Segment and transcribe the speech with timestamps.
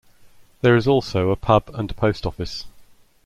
[0.61, 2.65] There is also a pub and a post office.